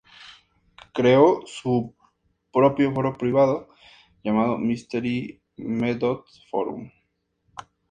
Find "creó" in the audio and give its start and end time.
0.95-1.41